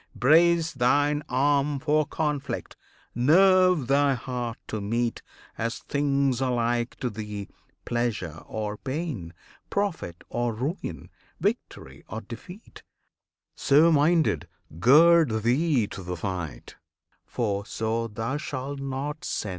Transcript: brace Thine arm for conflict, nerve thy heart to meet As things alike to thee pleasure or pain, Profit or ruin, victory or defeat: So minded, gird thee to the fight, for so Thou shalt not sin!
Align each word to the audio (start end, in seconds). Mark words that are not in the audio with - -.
brace 0.15 0.73
Thine 0.73 1.21
arm 1.29 1.77
for 1.77 2.07
conflict, 2.07 2.75
nerve 3.13 3.85
thy 3.85 4.15
heart 4.15 4.57
to 4.65 4.81
meet 4.81 5.21
As 5.59 5.77
things 5.77 6.41
alike 6.41 6.95
to 7.01 7.09
thee 7.11 7.49
pleasure 7.85 8.41
or 8.47 8.77
pain, 8.77 9.31
Profit 9.69 10.23
or 10.27 10.55
ruin, 10.55 11.11
victory 11.39 12.03
or 12.09 12.21
defeat: 12.21 12.81
So 13.55 13.91
minded, 13.91 14.47
gird 14.79 15.43
thee 15.43 15.85
to 15.89 16.01
the 16.01 16.17
fight, 16.17 16.77
for 17.23 17.63
so 17.67 18.07
Thou 18.07 18.37
shalt 18.37 18.79
not 18.79 19.23
sin! 19.23 19.49